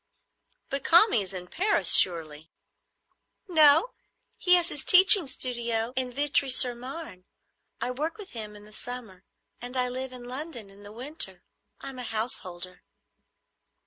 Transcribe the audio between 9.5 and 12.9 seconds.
and I live in London in the winter. I'm a householder."